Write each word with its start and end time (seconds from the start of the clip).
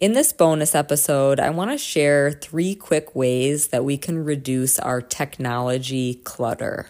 In 0.00 0.14
this 0.14 0.32
bonus 0.32 0.74
episode, 0.74 1.38
I 1.38 1.50
want 1.50 1.72
to 1.72 1.76
share 1.76 2.32
three 2.32 2.74
quick 2.74 3.14
ways 3.14 3.68
that 3.68 3.84
we 3.84 3.98
can 3.98 4.24
reduce 4.24 4.78
our 4.78 5.02
technology 5.02 6.14
clutter. 6.24 6.88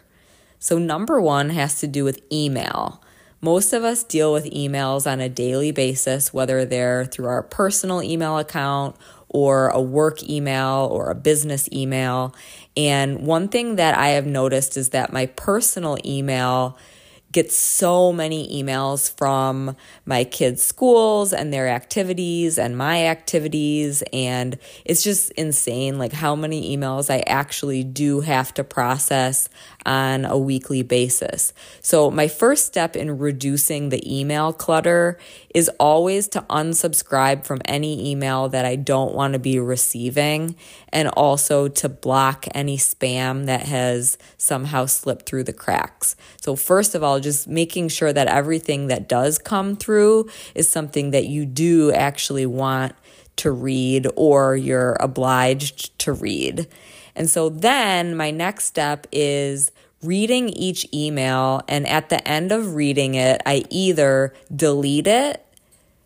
So, 0.60 0.79
number 0.79 1.20
one 1.20 1.50
has 1.50 1.81
to 1.81 1.88
do 1.88 2.04
with 2.04 2.23
email. 2.31 3.02
Most 3.41 3.73
of 3.73 3.83
us 3.83 4.04
deal 4.04 4.33
with 4.33 4.44
emails 4.44 5.10
on 5.10 5.18
a 5.18 5.28
daily 5.28 5.73
basis, 5.73 6.33
whether 6.33 6.65
they're 6.65 7.04
through 7.04 7.26
our 7.26 7.42
personal 7.42 8.00
email 8.00 8.38
account 8.38 8.95
or 9.29 9.70
a 9.70 9.80
work 9.80 10.22
email 10.22 10.88
or 10.92 11.11
a 11.11 11.16
business 11.16 11.68
email. 11.72 12.32
And 12.77 13.27
one 13.27 13.48
thing 13.48 13.74
that 13.74 13.98
I 13.98 14.11
have 14.11 14.27
noticed 14.27 14.77
is 14.77 14.90
that 14.90 15.12
my 15.12 15.27
personal 15.27 15.98
email 16.04 16.79
get 17.32 17.52
so 17.52 18.12
many 18.12 18.62
emails 18.62 19.16
from 19.16 19.76
my 20.04 20.24
kids' 20.24 20.62
schools 20.62 21.32
and 21.32 21.52
their 21.52 21.68
activities 21.68 22.58
and 22.58 22.76
my 22.76 23.06
activities. 23.06 24.02
And 24.12 24.59
it's 24.84 25.02
just 25.02 25.30
insane, 25.32 25.98
like 25.98 26.12
how 26.12 26.34
many 26.34 26.77
emails 26.77 27.10
I 27.10 27.20
actually 27.27 27.84
do 27.84 28.20
have 28.20 28.52
to 28.55 28.64
process 28.64 29.48
on 29.86 30.24
a 30.24 30.36
weekly 30.36 30.82
basis. 30.82 31.52
So, 31.80 32.10
my 32.10 32.28
first 32.28 32.66
step 32.66 32.96
in 32.96 33.19
reducing 33.19 33.88
the 33.88 34.20
email 34.20 34.52
clutter 34.52 35.19
is 35.55 35.70
always 35.80 36.28
to 36.28 36.42
unsubscribe 36.42 37.44
from 37.44 37.60
any 37.64 38.10
email 38.10 38.48
that 38.48 38.64
I 38.64 38.77
don't 38.77 39.14
want 39.14 39.33
to 39.33 39.38
be 39.38 39.58
receiving, 39.58 40.56
and 40.92 41.08
also 41.08 41.69
to 41.69 41.88
block 41.88 42.47
any 42.55 42.77
spam 42.77 43.47
that 43.47 43.62
has 43.62 44.19
somehow 44.36 44.86
slipped 44.86 45.27
through 45.27 45.44
the 45.44 45.52
cracks. 45.52 46.16
So, 46.41 46.56
first 46.56 46.94
of 46.94 47.02
all, 47.02 47.20
just 47.20 47.48
making 47.48 47.88
sure 47.88 48.12
that 48.12 48.27
everything 48.27 48.88
that 48.88 49.09
does 49.09 49.38
come 49.38 49.77
through 49.77 50.28
is 50.55 50.69
something 50.69 51.11
that 51.12 51.27
you 51.27 51.45
do 51.47 51.92
actually 51.92 52.47
want 52.47 52.95
to 53.37 53.51
read 53.51 54.06
or 54.16 54.56
you're 54.56 54.97
obliged 55.01 55.98
to 56.01 56.12
read. 56.12 56.67
And 57.14 57.28
so 57.28 57.48
then 57.48 58.17
my 58.17 58.31
next 58.31 58.64
step 58.64 59.06
is 59.12 59.72
reading 60.03 60.48
each 60.50 60.86
email. 60.92 61.62
And 61.69 61.86
at 61.86 62.09
the 62.09 62.27
end 62.27 62.53
of 62.53 62.75
reading 62.75 63.14
it, 63.14 63.41
I 63.44 63.64
either 63.70 64.34
delete 64.55 65.06
it, 65.06 65.44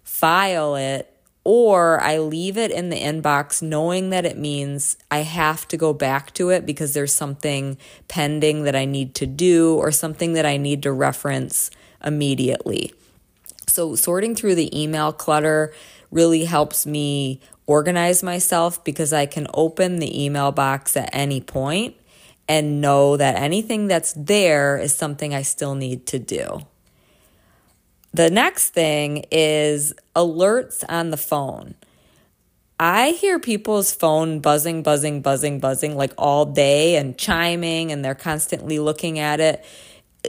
file 0.03 0.77
it, 0.77 1.14
or 1.45 2.01
I 2.03 2.19
leave 2.19 2.57
it 2.57 2.71
in 2.71 2.89
the 2.89 2.97
inbox 2.97 3.61
knowing 3.61 4.11
that 4.11 4.25
it 4.25 4.39
means 4.39 4.97
I 5.11 5.19
have 5.19 5.69
to 5.69 5.77
go 5.77 5.93
back 5.93 6.33
to 6.35 6.49
it 6.49 6.65
because 6.65 6.95
there's 6.95 7.15
something 7.15 7.77
pending 8.09 8.65
that 8.65 8.75
I 8.75 8.87
need 8.87 9.15
to 9.17 9.27
do 9.27 9.77
or 9.77 9.93
something 9.93 10.33
that 10.33 10.47
I 10.47 10.57
need 10.57 10.83
to 10.85 10.93
reference 10.93 11.71
immediately. 12.03 12.95
So, 13.69 13.95
sorting 13.95 14.35
through 14.35 14.55
the 14.55 14.83
email 14.83 15.13
clutter 15.13 15.75
really 16.11 16.45
helps 16.45 16.87
me 16.87 17.41
organize 17.67 18.23
myself 18.23 18.83
because 18.85 19.13
I 19.13 19.27
can 19.27 19.47
open 19.53 19.99
the 19.99 20.25
email 20.25 20.53
box 20.53 20.97
at 20.97 21.11
any 21.13 21.41
point 21.41 21.97
and 22.49 22.81
know 22.81 23.17
that 23.17 23.37
anything 23.37 23.87
that's 23.87 24.13
there 24.13 24.77
is 24.79 24.95
something 24.95 25.35
I 25.35 25.43
still 25.43 25.75
need 25.75 26.07
to 26.07 26.19
do. 26.19 26.61
The 28.15 28.31
next 28.31 28.71
thing 28.71 29.25
is 29.33 29.93
alerts 30.15 30.85
on 30.89 31.11
the 31.11 31.17
phone. 31.17 31.75
I 32.79 33.11
hear 33.11 33.41
people's 33.41 33.93
phone 33.93 34.39
buzzing, 34.39 34.85
buzzing, 34.85 35.21
buzzing, 35.21 35.59
buzzing 35.59 35.97
like 35.97 36.13
all 36.17 36.45
day 36.45 36.95
and 36.95 37.19
chiming, 37.19 37.91
and 37.91 38.05
they're 38.05 38.15
constantly 38.15 38.79
looking 38.79 39.19
at 39.19 39.41
it 39.41 39.65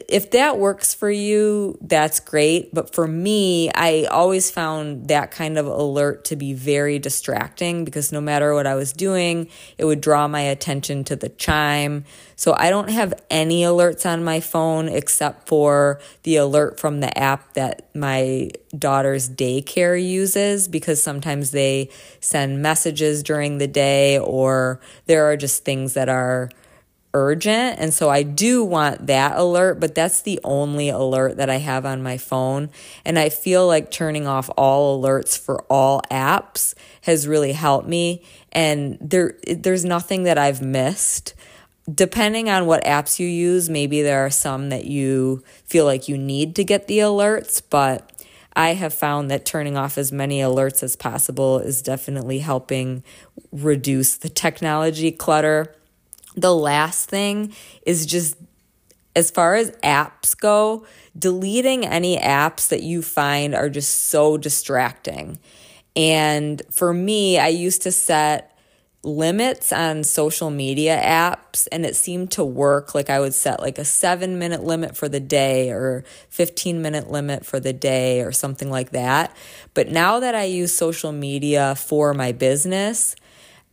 if 0.10 0.32
that 0.32 0.58
works 0.60 0.94
for 0.94 1.10
you, 1.10 1.78
that's 1.82 2.20
great. 2.20 2.74
But 2.74 2.94
for 2.94 3.08
me, 3.08 3.72
I 3.72 4.06
always 4.12 4.52
found 4.52 5.08
that 5.08 5.32
kind 5.32 5.58
of 5.58 5.66
alert 5.66 6.26
to 6.26 6.36
be 6.36 6.54
very 6.54 7.00
distracting 7.00 7.86
because 7.86 8.12
no 8.12 8.20
matter 8.20 8.54
what 8.54 8.68
I 8.68 8.76
was 8.76 8.92
doing, 8.92 9.48
it 9.78 9.86
would 9.86 10.02
draw 10.02 10.28
my 10.28 10.42
attention 10.42 11.06
to 11.06 11.16
the 11.16 11.30
chime. 11.30 12.04
So 12.36 12.54
I 12.58 12.70
don't 12.70 12.90
have 12.90 13.14
any 13.30 13.62
alerts 13.62 14.06
on 14.06 14.24
my 14.24 14.42
phone 14.42 14.90
except 14.90 15.47
for 15.47 16.02
the 16.24 16.36
alert 16.36 16.78
from 16.80 17.00
the 17.00 17.18
app 17.18 17.53
that 17.53 17.90
my 17.96 18.52
daughter's 18.78 19.30
daycare 19.30 20.02
uses 20.02 20.68
because 20.68 21.02
sometimes 21.02 21.52
they 21.52 21.90
send 22.19 22.62
messages 22.62 23.24
during 23.24 23.59
the 23.59 23.68
day 23.68 24.19
or 24.19 24.81
there 25.06 25.31
are 25.31 25.38
just 25.38 25.64
things 25.64 25.94
that 25.94 26.09
are 26.09 26.50
urgent. 27.16 27.80
And 27.80 27.94
so 27.94 28.09
I 28.09 28.22
do 28.22 28.64
want 28.64 29.08
that 29.08 29.38
alert, 29.38 29.80
but 29.80 29.96
that's 29.96 30.22
the 30.22 30.40
only 30.44 30.90
alert 30.90 31.38
that 31.38 31.50
I 31.50 31.56
have 31.56 31.86
on 31.86 32.03
my 32.03 32.18
phone. 32.18 32.70
And 33.06 33.18
I 33.18 33.30
feel 33.30 33.66
like 33.66 33.90
turning 33.90 34.28
off 34.28 34.50
all 34.58 35.02
alerts 35.02 35.40
for 35.40 35.64
all 35.64 36.02
apps 36.12 36.75
has 37.02 37.25
really 37.25 37.54
helped 37.54 37.88
me. 37.88 38.22
And 38.52 38.98
there, 39.00 39.38
there's 39.48 39.86
nothing 39.86 40.24
that 40.24 40.38
I've 40.38 40.62
missed. 40.62 41.34
Depending 41.92 42.50
on 42.50 42.66
what 42.66 42.84
apps 42.84 43.18
you 43.18 43.28
use, 43.28 43.70
maybe 43.70 44.02
there 44.02 44.25
are 44.25 44.31
some 44.31 44.70
that 44.70 44.86
you 44.86 45.42
feel 45.64 45.86
like 45.86 46.09
you 46.09 46.18
need 46.18 46.54
to 46.58 46.66
get 46.66 46.88
the 46.88 47.00
alerts, 47.00 47.62
but 47.70 48.12
I 48.58 48.74
have 48.74 48.94
found 48.94 49.31
that 49.31 49.46
turning 49.46 49.78
off 49.78 49.98
as 49.98 50.12
many 50.12 50.40
alerts 50.40 50.84
as 50.84 50.96
possible 50.96 51.59
is 51.59 51.81
definitely 51.81 52.40
helping 52.40 53.04
reduce 53.52 54.18
the 54.18 54.30
technology 54.30 55.12
clutter 55.12 55.74
the 56.35 56.53
last 56.53 57.09
thing 57.09 57.53
is 57.85 58.06
just 58.06 58.38
as 59.16 59.31
far 59.31 59.56
as 59.56 59.72
apps 59.84 60.38
go, 60.38 60.85
deleting 61.18 61.85
any 61.85 62.18
apps 62.18 62.68
that 62.68 62.84
you 62.84 63.01
find 63.01 63.56
are 63.56 63.69
just 63.69 64.07
so 64.07 64.38
distracting. 64.38 65.40
And 65.95 66.62
for 66.69 66.94
me, 66.94 67.40
I 67.40 67.47
used 67.47 67.84
to 67.84 67.91
set 67.91 68.51
limits 69.06 69.72
on 69.72 70.03
social 70.03 70.50
media 70.50 71.00
apps 71.00 71.68
and 71.72 71.85
it 71.85 71.95
seemed 71.95 72.31
to 72.31 72.44
work 72.44 72.95
like 72.95 73.07
I 73.07 73.19
would 73.19 73.35
set 73.35 73.59
like 73.59 73.78
a 73.78 73.85
7 73.85 74.40
minute 74.40 74.63
limit 74.63 74.97
for 74.97 75.07
the 75.07 75.19
day 75.19 75.69
or 75.69 76.03
15 76.29 76.81
minute 76.81 77.12
limit 77.12 77.45
for 77.45 77.59
the 77.59 77.72
day 77.72 78.22
or 78.22 78.31
something 78.31 78.69
like 78.69 78.90
that. 78.91 79.35
But 79.75 79.90
now 79.90 80.19
that 80.19 80.34
I 80.34 80.45
use 80.45 80.75
social 80.75 81.12
media 81.12 81.75
for 81.75 82.16
my 82.16 82.31
business, 82.31 83.16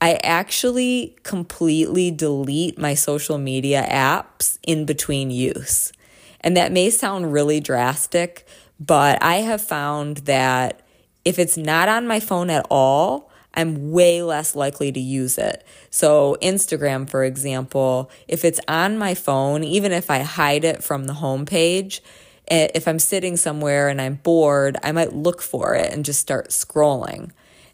I 0.02 0.18
actually 0.24 1.16
completely 1.22 2.10
delete 2.10 2.76
my 2.76 2.94
social 2.94 3.38
media 3.38 3.86
apps 3.88 4.58
in 4.64 4.84
between 4.84 5.30
use. 5.30 5.92
And 6.40 6.56
that 6.56 6.72
may 6.72 6.90
sound 6.90 7.32
really 7.32 7.60
drastic, 7.60 8.44
but 8.80 9.22
I 9.22 9.36
have 9.36 9.62
found 9.62 10.16
that 10.18 10.80
if 11.24 11.38
it's 11.38 11.56
not 11.56 11.88
on 11.88 12.08
my 12.08 12.18
phone 12.18 12.50
at 12.50 12.66
all, 12.68 13.30
I'm 13.54 13.92
way 13.92 14.24
less 14.24 14.56
likely 14.56 14.90
to 14.90 14.98
use 14.98 15.38
it. 15.38 15.64
So, 15.90 16.36
Instagram, 16.42 17.08
for 17.08 17.22
example, 17.22 18.10
if 18.26 18.44
it's 18.44 18.58
on 18.66 18.98
my 18.98 19.14
phone, 19.14 19.62
even 19.62 19.92
if 19.92 20.10
I 20.10 20.22
hide 20.22 20.64
it 20.64 20.82
from 20.82 21.04
the 21.04 21.12
homepage, 21.12 22.00
eh, 22.48 22.66
if 22.74 22.88
I'm 22.88 22.98
sitting 22.98 23.36
somewhere 23.36 23.88
and 23.88 24.00
I'm 24.00 24.16
bored, 24.16 24.76
I 24.82 24.90
might 24.90 25.12
look 25.12 25.40
for 25.40 25.76
it 25.76 25.92
and 25.92 26.04
just 26.04 26.18
start 26.18 26.48
scrolling. 26.48 27.30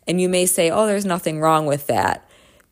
And 0.09 0.21
you 0.21 0.29
may 0.29 0.47
say, 0.47 0.71
oh, 0.71 0.87
there's 0.87 1.05
nothing 1.05 1.39
wrong 1.39 1.67
with 1.67 1.87
that. 1.89 2.25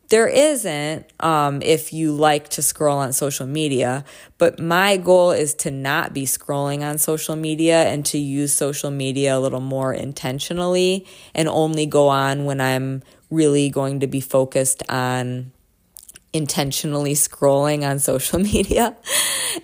There 0.09 0.27
isn't 0.27 1.05
um, 1.19 1.61
if 1.61 1.91
you 1.91 2.13
like 2.13 2.49
to 2.49 2.61
scroll 2.61 2.97
on 2.97 3.13
social 3.13 3.45
media, 3.45 4.05
but 4.37 4.57
my 4.57 4.97
goal 4.97 5.31
is 5.31 5.53
to 5.55 5.71
not 5.71 6.13
be 6.13 6.23
scrolling 6.23 6.81
on 6.81 6.97
social 6.97 7.35
media 7.35 7.83
and 7.83 8.05
to 8.07 8.17
use 8.17 8.53
social 8.53 8.89
media 8.89 9.37
a 9.37 9.39
little 9.39 9.59
more 9.59 9.93
intentionally 9.93 11.05
and 11.35 11.49
only 11.49 11.85
go 11.85 12.07
on 12.07 12.45
when 12.45 12.61
I'm 12.61 13.03
really 13.29 13.69
going 13.69 13.99
to 13.99 14.07
be 14.07 14.21
focused 14.21 14.81
on 14.89 15.51
intentionally 16.31 17.13
scrolling 17.13 17.87
on 17.87 17.99
social 17.99 18.39
media 18.53 18.95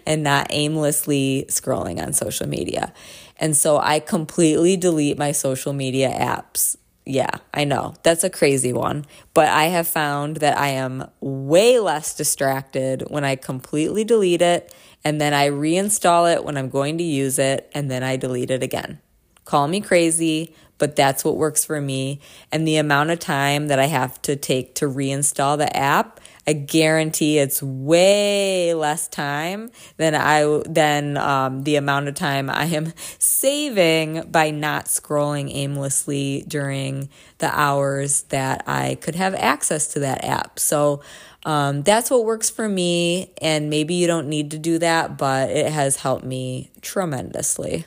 and 0.06 0.24
not 0.24 0.48
aimlessly 0.50 1.46
scrolling 1.48 2.06
on 2.06 2.12
social 2.12 2.48
media. 2.48 2.94
And 3.38 3.56
so 3.56 3.78
I 3.78 4.00
completely 4.00 4.76
delete 4.76 5.18
my 5.18 5.32
social 5.32 5.72
media 5.72 6.10
apps 6.10 6.76
yeah, 7.06 7.32
I 7.54 7.66
know. 7.66 7.96
That's 8.04 8.24
a 8.24 8.30
crazy 8.30 8.72
one. 8.72 9.06
But 9.34 9.50
I 9.50 9.66
have 9.66 9.88
found 9.88 10.38
that 10.38 10.58
I 10.58 10.70
am 10.70 11.10
way 11.20 11.80
less 11.80 12.16
distracted 12.16 13.04
when 13.10 13.26
I 13.26 13.36
completely 13.36 14.04
delete 14.04 14.42
it 14.42 14.74
and 15.04 15.20
then 15.20 15.34
I 15.34 15.50
reinstall 15.50 16.34
it 16.34 16.46
when 16.46 16.58
I'm 16.58 16.70
going 16.70 16.98
to 16.98 17.04
use 17.04 17.40
it 17.40 17.70
and 17.74 17.92
then 17.92 18.04
I 18.04 18.16
delete 18.16 18.52
it 18.52 18.64
again. 18.64 19.00
Call 19.46 19.68
me 19.68 19.82
crazy, 19.82 20.56
but 20.78 20.96
that's 20.96 21.24
what 21.24 21.38
works 21.38 21.66
for 21.66 21.80
me. 21.82 22.20
And 22.52 22.68
the 22.68 22.78
amount 22.78 23.12
of 23.12 23.20
time 23.20 23.68
that 23.68 23.80
I 23.80 23.86
have 23.86 24.22
to 24.24 24.36
take 24.36 24.76
to 24.76 24.86
reinstall 24.86 25.58
the 25.58 25.76
app 25.76 26.20
I 26.46 26.54
guarantee 26.54 27.40
it's 27.40 27.64
way 27.64 28.74
less 28.74 29.08
time 29.08 29.72
than 29.96 30.14
I 30.14 30.62
than 30.68 31.16
um, 31.16 31.64
the 31.64 31.78
amount 31.78 32.10
of 32.10 32.16
time 32.16 32.50
I 32.50 32.66
am 32.66 32.94
saving 33.20 34.30
by 34.30 34.52
not 34.52 34.86
scrolling 34.86 35.50
aimlessly 35.54 36.44
during 36.48 37.10
the 37.38 37.48
hours 37.58 38.24
that 38.24 38.64
I 38.68 38.96
could 38.96 39.16
have 39.16 39.36
access 39.36 39.88
to 39.94 40.00
that 40.00 40.26
app. 40.26 40.60
So 40.60 41.02
um, 41.46 41.84
that's 41.84 42.10
what 42.10 42.26
works 42.26 42.50
for 42.50 42.68
me, 42.70 43.34
and 43.42 43.70
maybe 43.70 43.96
you 43.96 44.08
don't 44.08 44.28
need 44.28 44.52
to 44.52 44.58
do 44.58 44.80
that, 44.80 45.18
but 45.18 45.50
it 45.50 45.72
has 45.72 45.98
helped 45.98 46.24
me 46.24 46.72
tremendously. 46.82 47.86